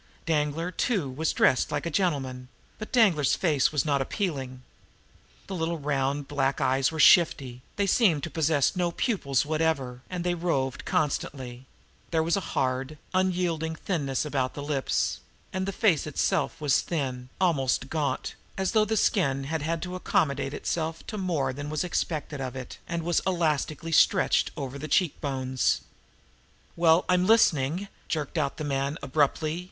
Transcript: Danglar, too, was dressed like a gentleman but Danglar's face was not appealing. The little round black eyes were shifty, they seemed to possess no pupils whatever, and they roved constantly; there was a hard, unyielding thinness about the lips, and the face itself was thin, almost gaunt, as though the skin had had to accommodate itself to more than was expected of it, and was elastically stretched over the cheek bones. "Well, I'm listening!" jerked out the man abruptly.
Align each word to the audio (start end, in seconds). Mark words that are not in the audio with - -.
Danglar, 0.25 0.71
too, 0.71 1.07
was 1.11 1.31
dressed 1.31 1.71
like 1.71 1.85
a 1.85 1.91
gentleman 1.91 2.47
but 2.79 2.91
Danglar's 2.91 3.35
face 3.35 3.71
was 3.71 3.85
not 3.85 4.01
appealing. 4.01 4.63
The 5.45 5.53
little 5.53 5.77
round 5.77 6.27
black 6.27 6.59
eyes 6.59 6.91
were 6.91 6.99
shifty, 6.99 7.61
they 7.75 7.85
seemed 7.85 8.23
to 8.23 8.31
possess 8.31 8.75
no 8.75 8.89
pupils 8.89 9.45
whatever, 9.45 10.01
and 10.09 10.23
they 10.23 10.33
roved 10.33 10.85
constantly; 10.85 11.67
there 12.09 12.23
was 12.23 12.35
a 12.35 12.39
hard, 12.55 12.97
unyielding 13.13 13.75
thinness 13.75 14.25
about 14.25 14.55
the 14.55 14.63
lips, 14.63 15.19
and 15.53 15.67
the 15.67 15.71
face 15.71 16.07
itself 16.07 16.59
was 16.59 16.81
thin, 16.81 17.29
almost 17.39 17.87
gaunt, 17.87 18.33
as 18.57 18.71
though 18.71 18.85
the 18.85 18.97
skin 18.97 19.43
had 19.43 19.61
had 19.61 19.83
to 19.83 19.93
accommodate 19.93 20.55
itself 20.55 21.05
to 21.05 21.15
more 21.15 21.53
than 21.53 21.69
was 21.69 21.83
expected 21.83 22.41
of 22.41 22.55
it, 22.55 22.79
and 22.87 23.03
was 23.03 23.21
elastically 23.27 23.91
stretched 23.91 24.49
over 24.57 24.79
the 24.79 24.87
cheek 24.87 25.21
bones. 25.21 25.81
"Well, 26.75 27.05
I'm 27.07 27.27
listening!" 27.27 27.87
jerked 28.07 28.39
out 28.39 28.57
the 28.57 28.63
man 28.63 28.97
abruptly. 29.03 29.59